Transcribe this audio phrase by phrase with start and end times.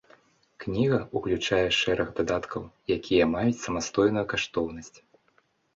[0.63, 2.61] Кніга ўключае шэраг дадаткаў,
[2.99, 4.97] якія маюць самастойную каштоўнасць.